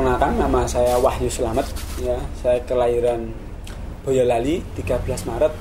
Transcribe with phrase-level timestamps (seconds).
[0.00, 1.68] Perkenalkan nama saya Wahyu Selamat
[2.00, 2.16] ya.
[2.40, 3.36] Saya kelahiran
[4.00, 5.52] Boyolali 13 Maret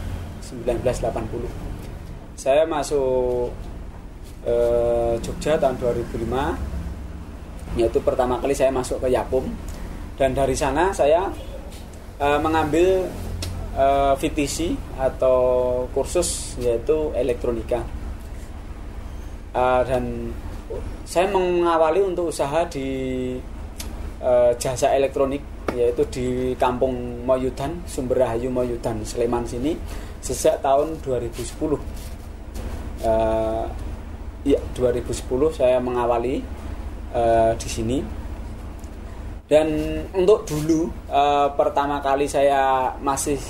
[0.80, 2.40] 1980.
[2.40, 3.52] Saya masuk
[4.48, 6.24] eh, Jogja tahun 2005
[7.84, 9.44] yaitu pertama kali saya masuk ke Yapum
[10.16, 11.28] dan dari sana saya
[12.24, 13.12] eh, mengambil
[13.76, 14.72] eh, VTC
[15.04, 17.84] atau kursus yaitu elektronika
[19.50, 20.30] Eh, dan
[21.02, 23.34] saya mengawali untuk usaha di
[24.24, 25.42] uh, jasa elektronik
[25.78, 29.78] yaitu di Kampung Moyudan, Sumberahayu Moyudan, Sleman sini
[30.20, 31.78] sejak tahun 2010.
[33.00, 33.66] Uh,
[34.44, 35.24] ya 2010
[35.56, 36.42] saya mengawali
[37.14, 38.00] uh, di sini.
[39.50, 39.66] Dan
[40.14, 43.42] untuk dulu uh, pertama kali saya masih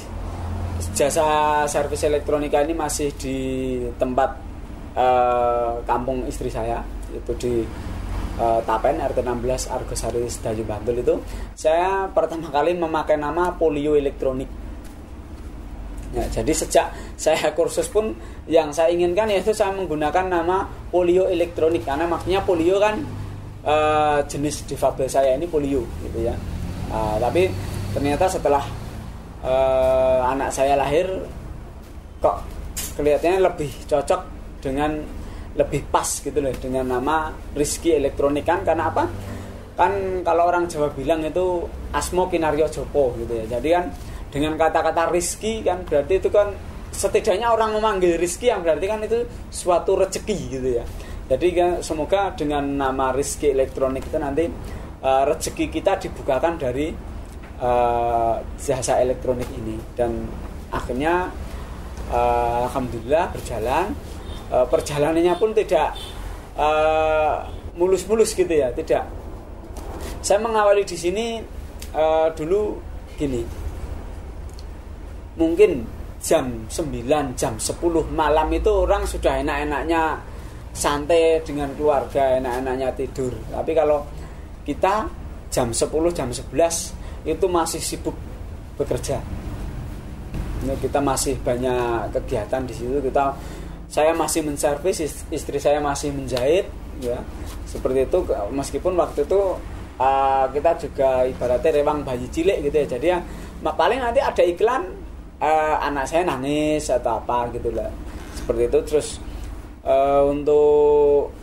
[0.95, 3.37] jasa servis elektronika ini masih di
[3.99, 4.31] tempat
[4.95, 6.79] uh, kampung istri saya
[7.11, 7.53] itu di
[8.39, 11.19] uh, Tapen RT 16 Argosari Sedayu Bantul itu
[11.53, 14.47] saya pertama kali memakai nama polio elektronik
[16.15, 16.87] ya, jadi sejak
[17.19, 18.15] saya kursus pun
[18.49, 23.03] yang saya inginkan yaitu saya menggunakan nama polio elektronik karena maksudnya polio kan
[23.67, 26.35] uh, jenis difabel saya ini polio gitu ya.
[26.89, 27.53] Uh, tapi
[27.93, 28.65] ternyata setelah
[29.45, 31.05] uh, anak saya lahir
[32.17, 32.41] kok
[32.97, 34.21] kelihatannya lebih cocok
[34.59, 35.18] dengan
[35.59, 39.11] lebih pas gitu loh dengan nama Rizky Elektronik kan karena apa?
[39.75, 43.59] Kan kalau orang Jawa bilang itu Asmo Kinaryo Jopo gitu ya.
[43.59, 43.85] Jadi kan
[44.31, 46.55] dengan kata-kata Rizky kan berarti itu kan
[46.95, 50.83] setidaknya orang memanggil Rizky yang berarti kan itu suatu rezeki gitu ya.
[51.29, 54.47] Jadi kan semoga dengan nama Rizky Elektronik itu nanti
[55.03, 56.89] uh, rezeki kita dibukakan dari
[57.59, 60.27] uh, jasa elektronik ini dan
[60.71, 61.29] akhirnya
[62.11, 63.93] uh, alhamdulillah berjalan
[64.51, 65.95] uh, perjalanannya pun tidak
[67.79, 69.07] mulus-mulus uh, gitu ya, tidak.
[70.19, 71.39] Saya mengawali di sini
[71.95, 72.75] uh, dulu
[73.15, 73.41] gini.
[75.39, 75.87] Mungkin
[76.19, 77.79] jam 9, jam 10
[78.11, 80.19] malam itu orang sudah enak-enaknya
[80.75, 83.31] santai dengan keluarga, enak-enaknya tidur.
[83.47, 84.03] Tapi kalau
[84.67, 85.07] kita
[85.47, 88.15] jam 10, jam 11 itu masih sibuk
[88.75, 89.23] bekerja.
[90.59, 93.31] Kita masih banyak kegiatan di situ, kita
[93.89, 95.01] saya masih menservis
[95.33, 96.69] istri saya masih menjahit
[97.01, 97.17] ya.
[97.65, 98.21] Seperti itu
[98.53, 99.57] meskipun waktu itu
[99.97, 102.87] uh, kita juga ibaratnya rewang bayi cilik gitu ya.
[102.87, 103.19] Jadi ya
[103.65, 104.93] paling nanti ada iklan
[105.41, 107.89] uh, anak saya nangis atau apa gitu lah.
[108.37, 108.79] Seperti itu.
[108.85, 109.07] Terus
[109.83, 111.33] uh, untuk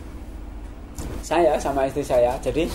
[1.21, 2.65] saya sama istri saya jadi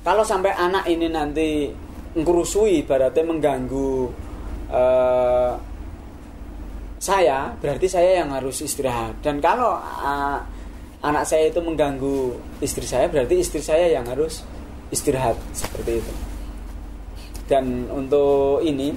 [0.00, 1.68] kalau sampai anak ini nanti
[2.16, 3.92] ngurusui ibaratnya mengganggu
[4.72, 5.52] uh,
[7.04, 9.20] saya berarti saya yang harus istirahat.
[9.20, 10.40] Dan kalau uh,
[11.04, 12.32] anak saya itu mengganggu
[12.64, 14.40] istri saya berarti istri saya yang harus
[14.88, 16.12] istirahat seperti itu.
[17.44, 18.88] Dan untuk ini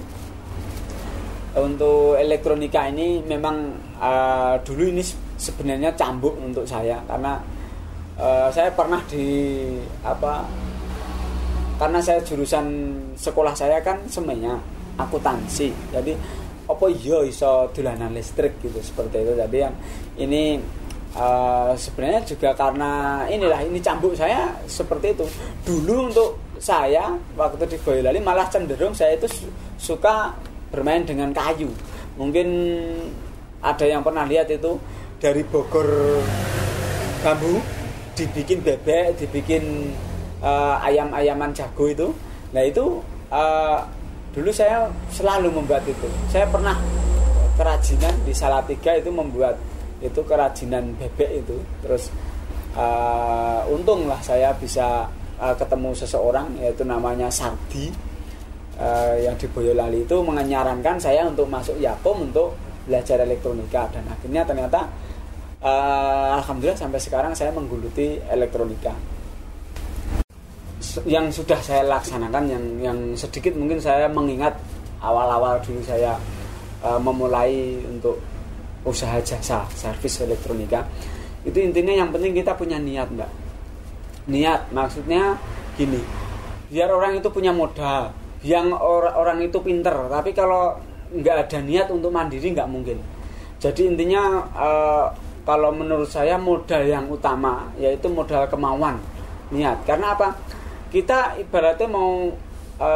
[1.52, 5.04] untuk elektronika ini memang uh, dulu ini
[5.36, 7.04] sebenarnya cambuk untuk saya.
[7.04, 7.36] Karena
[8.16, 9.28] uh, saya pernah di
[10.00, 10.48] apa
[11.76, 12.64] karena saya jurusan
[13.20, 14.56] sekolah saya kan semuanya
[14.96, 15.68] akuntansi.
[15.92, 16.16] Jadi
[16.68, 18.60] apa iya iso dolanan listrik?
[18.60, 19.32] gitu seperti itu.
[19.34, 19.74] Tadi yang
[20.20, 20.60] ini
[21.16, 25.26] uh, sebenarnya juga karena inilah ini cambuk saya seperti itu.
[25.64, 26.30] Dulu untuk
[26.60, 29.48] saya waktu di Boyolali malah cenderung saya itu
[29.80, 30.36] suka
[30.68, 31.72] bermain dengan kayu.
[32.20, 32.48] Mungkin
[33.64, 34.76] ada yang pernah lihat itu
[35.18, 36.20] dari Bogor
[37.22, 37.58] bambu
[38.14, 39.94] dibikin bebek dibikin
[40.42, 42.08] uh, ayam-ayaman jago itu.
[42.54, 43.82] Nah itu uh,
[44.38, 46.06] dulu saya selalu membuat itu.
[46.30, 46.78] Saya pernah
[47.58, 49.58] kerajinan di Salatiga itu membuat
[49.98, 51.58] itu kerajinan bebek itu.
[51.82, 52.14] Terus
[52.78, 55.10] uh, untunglah saya bisa
[55.42, 57.90] uh, ketemu seseorang yaitu namanya Sardi
[58.78, 62.54] uh, yang di Boyolali itu menyarankan saya untuk masuk Yakum untuk
[62.86, 63.90] belajar elektronika.
[63.90, 64.86] Dan akhirnya ternyata
[65.66, 68.94] uh, alhamdulillah sampai sekarang saya menggeluti elektronika
[71.04, 74.56] yang sudah saya laksanakan yang yang sedikit mungkin saya mengingat
[75.02, 76.16] awal-awal dulu saya
[76.82, 78.18] uh, memulai untuk
[78.86, 80.86] usaha jasa servis elektronika.
[81.44, 83.30] Itu intinya yang penting kita punya niat mbak.
[84.28, 85.36] Niat maksudnya
[85.78, 86.00] gini
[86.68, 88.12] biar orang itu punya modal
[88.44, 90.76] yang or orang itu pinter tapi kalau
[91.08, 93.00] nggak ada niat untuk mandiri nggak mungkin.
[93.58, 95.06] Jadi intinya uh,
[95.48, 99.00] kalau menurut saya modal yang utama yaitu modal kemauan
[99.48, 99.80] niat.
[99.88, 100.36] Karena apa
[100.88, 102.32] kita ibaratnya mau
[102.80, 102.90] e,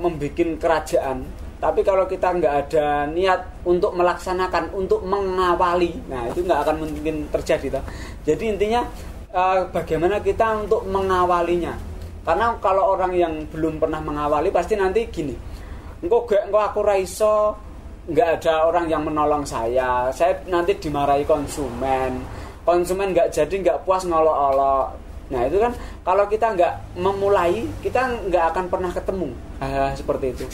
[0.00, 1.18] membuat kerajaan
[1.60, 7.28] tapi kalau kita nggak ada niat untuk melaksanakan untuk mengawali nah itu nggak akan mungkin
[7.28, 7.84] terjadi toh.
[8.24, 8.82] jadi intinya
[9.28, 11.76] e, bagaimana kita untuk mengawalinya
[12.24, 15.36] karena kalau orang yang belum pernah mengawali pasti nanti gini
[16.00, 17.56] engkau gak aku raiso
[18.08, 22.24] nggak ada orang yang menolong saya saya nanti dimarahi konsumen
[22.64, 24.99] konsumen nggak jadi nggak puas ngolok-olok
[25.30, 25.72] nah itu kan
[26.02, 29.30] kalau kita nggak memulai kita nggak akan pernah ketemu
[29.62, 30.44] hal seperti itu.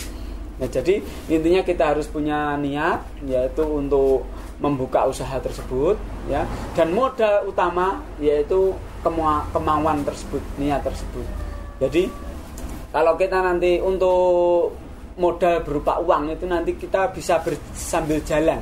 [0.57, 4.25] Nah jadi intinya kita harus punya niat yaitu untuk
[4.61, 5.97] membuka usaha tersebut
[6.29, 6.45] ya.
[6.73, 8.73] Dan modal utama yaitu
[9.53, 11.27] kemauan tersebut niat tersebut.
[11.81, 12.09] Jadi
[12.93, 14.73] kalau kita nanti untuk
[15.17, 17.41] modal berupa uang itu nanti kita bisa
[17.73, 18.61] sambil jalan.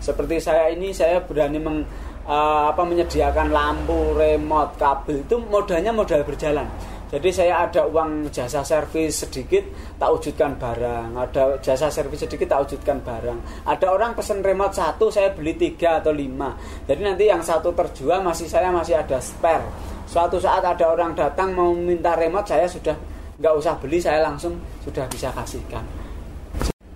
[0.00, 1.80] Seperti saya ini saya berani meng,
[2.26, 6.66] uh, apa menyediakan lampu, remote, kabel itu modalnya modal berjalan.
[7.14, 9.62] Jadi saya ada uang jasa servis sedikit
[10.02, 13.68] tak wujudkan barang, ada jasa servis sedikit tak wujudkan barang.
[13.70, 16.58] Ada orang pesen remote satu saya beli tiga atau lima.
[16.90, 19.62] Jadi nanti yang satu terjual masih saya masih ada spare.
[20.10, 22.98] Suatu saat ada orang datang mau minta remote saya sudah
[23.38, 24.54] nggak usah beli saya langsung
[24.86, 25.82] sudah bisa kasihkan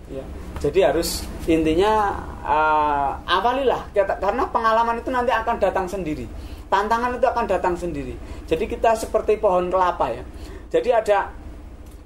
[0.06, 0.24] ya.
[0.62, 2.14] jadi harus intinya
[2.48, 6.24] uh, awalilah karena pengalaman itu nanti akan datang sendiri.
[6.68, 8.16] Tantangan itu akan datang sendiri.
[8.48, 10.24] Jadi kita seperti pohon kelapa ya.
[10.68, 11.32] Jadi ada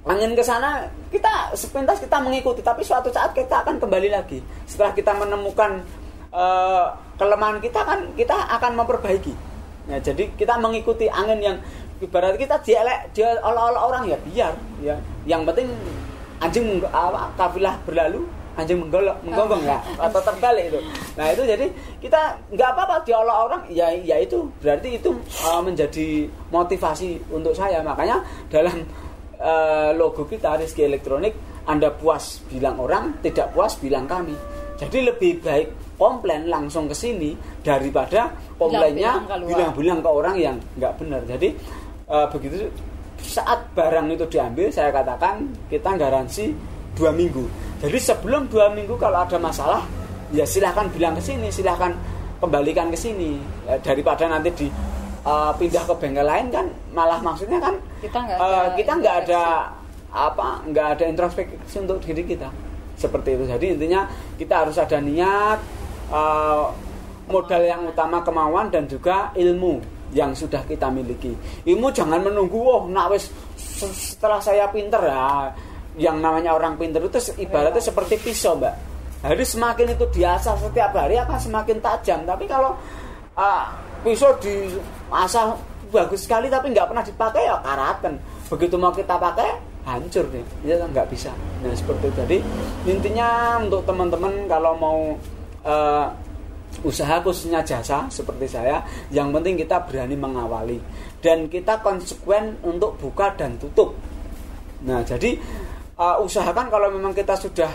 [0.03, 4.39] angin ke sana kita sepintas kita mengikuti tapi suatu saat kita akan kembali lagi.
[4.67, 5.83] Setelah kita menemukan
[6.31, 9.35] uh, kelemahan kita kan kita akan memperbaiki.
[9.83, 11.57] Nah, jadi kita mengikuti angin yang
[11.99, 14.95] ibarat kita dialek dia olah-olah orang ya biar ya.
[15.27, 15.67] Yang penting
[16.39, 16.67] anjing
[17.35, 19.77] kafilah berlalu anjing menggolok menggonggong ya.
[20.05, 20.79] Atau terbalik itu.
[21.17, 21.65] Nah itu jadi
[21.99, 22.21] kita
[22.53, 24.49] nggak apa-apa diolah orang ya ya itu.
[24.61, 25.09] Berarti itu
[25.47, 27.81] uh, menjadi motivasi untuk saya.
[27.81, 28.85] Makanya dalam
[29.41, 31.33] uh, logo kita Rizky Elektronik
[31.63, 34.35] anda puas bilang orang tidak puas bilang kami.
[34.77, 41.21] Jadi lebih baik komplain langsung ke sini daripada komplainnya bilang-bilang ke orang yang nggak benar.
[41.23, 41.55] Jadi
[42.09, 42.67] uh, begitu
[43.23, 46.51] saat barang itu diambil saya katakan kita garansi
[46.93, 47.45] dua minggu.
[47.81, 49.83] Jadi sebelum dua minggu kalau ada masalah
[50.33, 51.93] ya silahkan bilang ke sini silahkan
[52.39, 53.37] kembalikan ke sini.
[53.67, 54.67] Ya, daripada nanti di
[55.25, 59.15] uh, pindah ke bengkel lain kan malah maksudnya kan kita nggak ada, uh, kita nggak
[59.27, 59.41] ada
[60.13, 62.49] apa nggak ada introspeksi untuk diri kita.
[62.93, 63.43] Seperti itu.
[63.49, 64.05] Jadi intinya
[64.37, 65.59] kita harus ada niat
[66.13, 66.69] uh,
[67.27, 69.81] modal yang utama kemauan dan juga ilmu
[70.13, 71.33] yang sudah kita miliki.
[71.65, 75.49] Ilmu jangan menunggu, oh, nak wes setelah saya pinter ya,
[75.97, 77.87] yang namanya orang pinter itu ibaratnya ya.
[77.93, 78.73] seperti pisau, mbak.
[79.23, 82.27] Jadi semakin itu diasah setiap hari akan semakin tajam.
[82.27, 82.75] Tapi kalau
[83.39, 83.65] uh,
[84.03, 85.55] pisau diasah
[85.93, 88.19] bagus sekali tapi nggak pernah dipakai ya karatan.
[88.51, 89.49] Begitu mau kita pakai
[89.87, 91.31] hancur nih, ya nggak bisa.
[91.63, 92.17] Nah seperti itu.
[92.19, 92.37] Jadi
[92.89, 94.99] intinya untuk teman-teman kalau mau
[95.63, 96.07] uh,
[96.81, 98.81] usaha khususnya jasa seperti saya
[99.13, 100.81] yang penting kita berani mengawali
[101.21, 103.93] dan kita konsekuen untuk buka dan tutup
[104.81, 105.37] nah jadi
[105.97, 107.69] uh, usahakan kalau memang kita sudah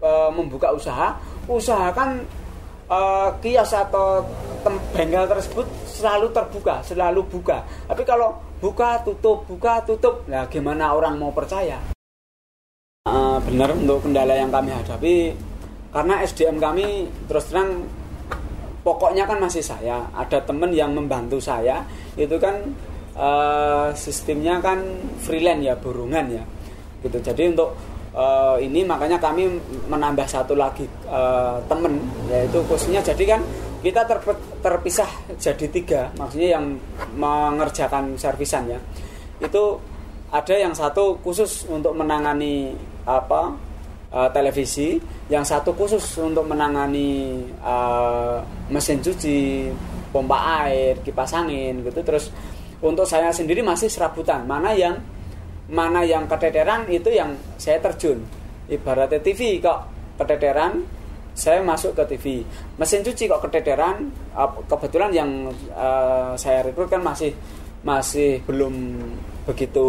[0.00, 1.16] uh, membuka usaha
[1.48, 2.24] usahakan
[2.88, 4.24] uh, kios atau
[4.92, 7.64] bengkel tersebut selalu terbuka selalu buka.
[7.88, 11.80] Tapi kalau buka tutup buka tutup nah gimana orang mau percaya?
[13.08, 15.16] Uh, benar untuk kendala yang kami hadapi
[15.88, 17.88] karena SDM kami terus terang
[18.84, 20.04] pokoknya kan masih saya.
[20.12, 21.80] Ada temen yang membantu saya
[22.20, 22.60] itu kan
[23.16, 24.84] uh, sistemnya kan
[25.24, 26.44] freelance ya burungan ya
[27.04, 27.74] gitu jadi untuk
[28.14, 29.46] uh, ini makanya kami
[29.86, 31.98] menambah satu lagi uh, temen
[32.30, 33.40] yaitu khususnya jadi kan
[33.78, 34.18] kita ter,
[34.58, 36.74] terpisah jadi tiga maksudnya yang
[37.14, 38.80] mengerjakan servisan ya
[39.38, 39.78] itu
[40.28, 42.74] ada yang satu khusus untuk menangani
[43.08, 43.56] apa
[44.12, 49.72] uh, televisi yang satu khusus untuk menangani uh, mesin cuci,
[50.12, 52.00] pompa air, kipas angin gitu.
[52.04, 52.32] Terus
[52.80, 54.44] untuk saya sendiri masih serabutan.
[54.44, 54.96] Mana yang
[55.68, 58.24] mana yang keteteran itu yang saya terjun.
[58.68, 60.84] Ibaratnya TV kok keteteran,
[61.36, 62.42] saya masuk ke TV.
[62.80, 64.10] Mesin cuci kok keteteran,
[64.66, 65.30] kebetulan yang
[65.76, 67.32] uh, saya rekrut kan masih
[67.84, 68.74] masih belum
[69.46, 69.86] begitu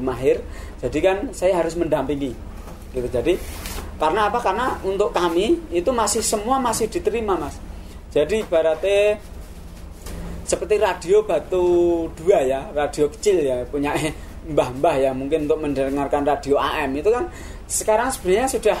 [0.00, 0.44] mahir.
[0.78, 2.32] Jadi kan saya harus mendampingi.
[2.92, 3.08] Gitu.
[3.08, 3.34] Jadi
[3.98, 4.38] karena apa?
[4.38, 7.58] Karena untuk kami itu masih semua masih diterima, Mas.
[8.14, 9.20] Jadi ibaratnya
[10.48, 11.66] seperti radio batu
[12.16, 13.92] dua ya, radio kecil ya, punya
[14.48, 17.28] mbah-mbah ya mungkin untuk mendengarkan radio AM itu kan
[17.68, 18.78] sekarang sebenarnya sudah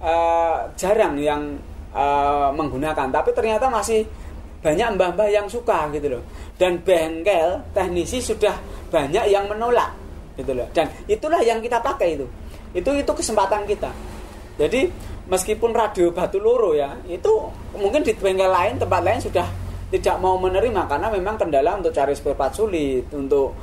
[0.00, 1.60] uh, jarang yang
[1.92, 4.08] uh, menggunakan, tapi ternyata masih
[4.64, 6.24] banyak mbah-mbah yang suka gitu loh.
[6.56, 8.56] Dan bengkel teknisi sudah
[8.88, 9.92] banyak yang menolak
[10.40, 10.64] gitu loh.
[10.72, 12.26] Dan itulah yang kita pakai itu.
[12.72, 13.92] Itu itu kesempatan kita
[14.54, 14.86] jadi
[15.26, 17.30] meskipun radio batu loro ya, itu
[17.74, 19.46] mungkin di bengkel lain, tempat lain sudah
[19.90, 23.54] tidak mau menerima karena memang kendala untuk cari spare part sulit, untuk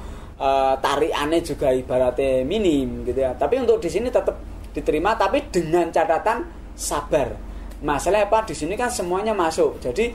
[0.42, 3.38] uh, tarikannya juga ibaratnya minim gitu ya.
[3.38, 4.42] Tapi untuk di sini tetap
[4.74, 7.38] diterima tapi dengan catatan sabar.
[7.86, 8.46] Masalah apa?
[8.50, 9.78] Di sini kan semuanya masuk.
[9.78, 10.10] Jadi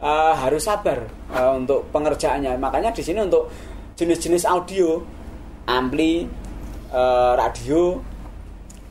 [0.00, 2.56] uh, harus sabar uh, untuk pengerjaannya.
[2.56, 3.52] Makanya di sini untuk
[3.96, 5.00] jenis-jenis audio
[5.68, 6.24] ampli
[6.92, 8.00] uh, radio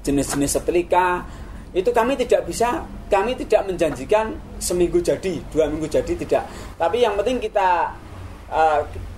[0.05, 1.25] jenis-jenis setrika
[1.73, 6.43] itu kami tidak bisa kami tidak menjanjikan seminggu jadi dua minggu jadi tidak.
[6.77, 7.93] Tapi yang penting kita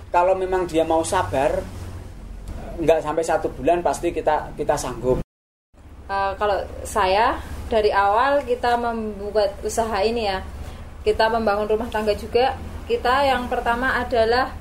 [0.08, 1.60] kalau memang dia mau sabar
[2.78, 5.20] nggak sampai satu bulan pasti kita kita sanggup.
[6.08, 7.36] Uh, kalau saya
[7.68, 10.40] dari awal kita membuat usaha ini ya.
[11.04, 12.56] Kita membangun rumah tangga juga.
[12.88, 14.52] Kita yang pertama adalah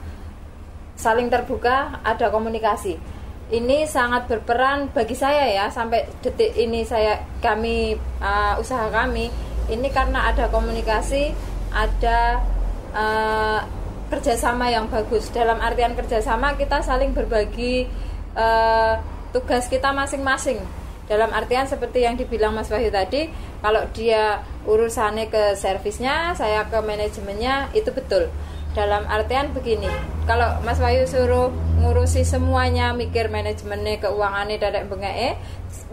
[1.00, 3.00] saling terbuka ada komunikasi.
[3.48, 9.32] Ini sangat berperan bagi saya ya sampai detik ini saya kami uh, usaha kami.
[9.72, 11.32] Ini karena ada komunikasi
[11.72, 12.44] ada
[12.92, 13.60] uh,
[14.08, 15.30] kerjasama yang bagus.
[15.32, 17.88] Dalam artian kerjasama kita saling berbagi
[18.36, 19.00] uh,
[19.36, 20.60] tugas kita masing-masing.
[21.08, 23.32] Dalam artian seperti yang dibilang Mas Wahyu tadi
[23.64, 28.28] kalau dia urusannya ke servisnya saya ke manajemennya itu betul.
[28.76, 29.90] Dalam artian begini
[30.28, 31.50] kalau Mas Wahyu suruh
[31.80, 35.40] ngurusi semuanya mikir manajemennya keuangannya dadek bengek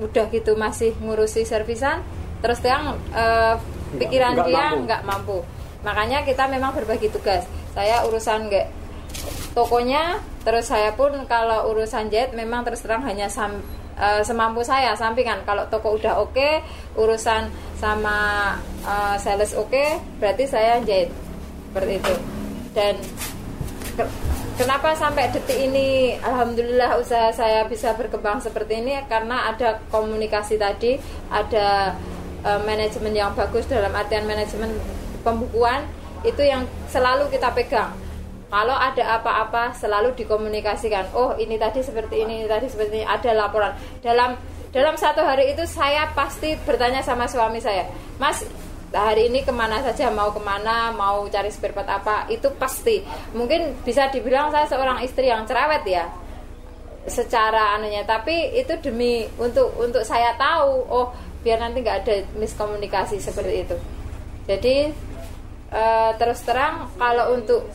[0.02, 2.02] udah gitu masih ngurusi servisan
[2.42, 3.56] terus terang uh,
[3.96, 5.40] pikiran enggak, dia nggak mampu
[5.84, 7.44] makanya kita memang berbagi tugas.
[7.76, 8.66] Saya urusan nggak
[9.54, 13.62] tokonya terus saya pun kalau urusan jet memang terus terang hanya sam,
[13.96, 15.44] uh, semampu saya sampingan.
[15.46, 16.64] Kalau toko udah oke okay,
[16.98, 17.48] urusan
[17.78, 18.16] sama
[18.84, 21.08] uh, sales oke okay, berarti saya jet.
[21.70, 22.14] Seperti itu.
[22.74, 22.94] Dan
[23.94, 24.04] ke,
[24.58, 28.98] kenapa sampai detik ini alhamdulillah usaha saya bisa berkembang seperti ini?
[29.06, 30.98] Karena ada komunikasi tadi
[31.30, 31.94] ada
[32.44, 34.70] uh, manajemen yang bagus dalam artian manajemen
[35.24, 35.88] pembukuan
[36.22, 37.96] itu yang selalu kita pegang.
[38.52, 41.10] Kalau ada apa-apa selalu dikomunikasikan.
[41.16, 43.74] Oh ini tadi seperti ini ini tadi seperti ini ada laporan.
[43.98, 44.38] Dalam
[44.70, 47.86] dalam satu hari itu saya pasti bertanya sama suami saya
[48.18, 48.42] mas
[48.94, 50.06] hari ini ke mana saja?
[50.14, 50.94] Mau ke mana?
[50.94, 52.30] Mau cari spare apa?
[52.30, 53.02] Itu pasti.
[53.34, 56.06] Mungkin bisa dibilang saya seorang istri yang cerewet ya
[57.10, 58.06] secara anunya.
[58.06, 61.10] Tapi itu demi untuk untuk saya tahu oh
[61.42, 63.76] biar nanti nggak ada miskomunikasi seperti itu.
[64.46, 64.94] Jadi
[65.74, 67.66] e, terus terang kalau untuk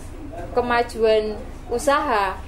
[0.55, 1.35] kemajuan
[1.67, 2.39] usaha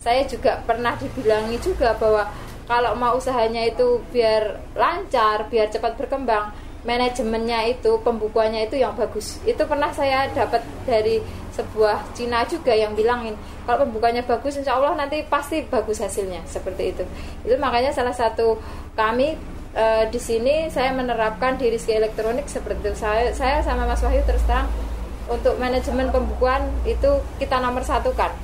[0.00, 2.24] saya juga pernah dibilangi juga bahwa
[2.64, 6.52] kalau mau usahanya itu biar lancar biar cepat berkembang
[6.86, 9.42] manajemennya itu pembukuannya itu yang bagus.
[9.42, 11.18] Itu pernah saya dapat dari
[11.52, 13.34] sebuah Cina juga yang bilangin
[13.66, 16.46] kalau pembukuannya bagus insya Allah nanti pasti bagus hasilnya.
[16.46, 17.04] Seperti itu.
[17.42, 18.56] Itu makanya salah satu
[18.94, 19.34] kami
[19.78, 22.98] e, di sini saya menerapkan di Rizky Elektronik seperti itu.
[22.98, 24.66] Saya saya sama Mas Wahyu terus terang
[25.30, 28.34] untuk manajemen pembukuan itu kita nomor satu kan